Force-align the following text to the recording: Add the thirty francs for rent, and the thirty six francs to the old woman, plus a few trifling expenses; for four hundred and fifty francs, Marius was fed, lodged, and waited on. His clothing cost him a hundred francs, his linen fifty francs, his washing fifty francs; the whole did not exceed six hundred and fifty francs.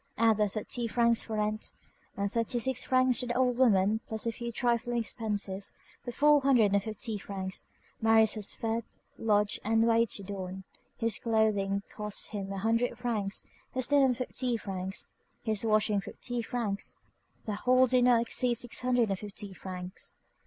Add 0.17 0.37
the 0.37 0.47
thirty 0.47 0.87
francs 0.87 1.21
for 1.21 1.35
rent, 1.37 1.73
and 2.17 2.25
the 2.25 2.29
thirty 2.33 2.57
six 2.57 2.83
francs 2.83 3.19
to 3.19 3.27
the 3.27 3.35
old 3.37 3.59
woman, 3.59 3.99
plus 4.09 4.25
a 4.25 4.31
few 4.31 4.51
trifling 4.51 4.97
expenses; 4.97 5.73
for 6.03 6.11
four 6.11 6.41
hundred 6.41 6.73
and 6.73 6.81
fifty 6.83 7.19
francs, 7.19 7.65
Marius 8.01 8.35
was 8.35 8.51
fed, 8.51 8.83
lodged, 9.19 9.59
and 9.63 9.85
waited 9.87 10.31
on. 10.31 10.63
His 10.97 11.19
clothing 11.19 11.83
cost 11.93 12.29
him 12.31 12.51
a 12.51 12.57
hundred 12.57 12.97
francs, 12.97 13.45
his 13.75 13.91
linen 13.91 14.15
fifty 14.15 14.57
francs, 14.57 15.05
his 15.43 15.63
washing 15.63 16.01
fifty 16.01 16.41
francs; 16.41 16.97
the 17.45 17.53
whole 17.53 17.85
did 17.85 18.05
not 18.05 18.23
exceed 18.23 18.55
six 18.55 18.81
hundred 18.81 19.09
and 19.09 19.19
fifty 19.19 19.53
francs. 19.53 20.15